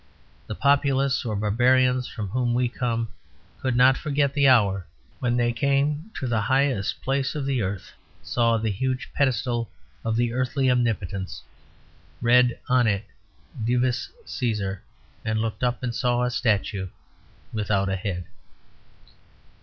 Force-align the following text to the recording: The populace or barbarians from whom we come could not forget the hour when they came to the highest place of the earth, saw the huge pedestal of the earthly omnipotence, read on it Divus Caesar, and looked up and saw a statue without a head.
The 0.47 0.55
populace 0.55 1.23
or 1.25 1.35
barbarians 1.35 2.07
from 2.07 2.29
whom 2.29 2.55
we 2.55 2.67
come 2.67 3.09
could 3.59 3.75
not 3.75 3.99
forget 3.99 4.33
the 4.33 4.47
hour 4.47 4.87
when 5.19 5.37
they 5.37 5.53
came 5.53 6.09
to 6.15 6.25
the 6.25 6.41
highest 6.41 7.03
place 7.03 7.35
of 7.35 7.45
the 7.45 7.61
earth, 7.61 7.91
saw 8.23 8.57
the 8.57 8.71
huge 8.71 9.13
pedestal 9.13 9.69
of 10.03 10.15
the 10.15 10.33
earthly 10.33 10.71
omnipotence, 10.71 11.43
read 12.19 12.57
on 12.67 12.87
it 12.87 13.05
Divus 13.63 14.09
Caesar, 14.25 14.81
and 15.23 15.39
looked 15.39 15.63
up 15.63 15.83
and 15.83 15.93
saw 15.93 16.23
a 16.23 16.31
statue 16.31 16.87
without 17.53 17.87
a 17.87 17.95
head. 17.95 18.25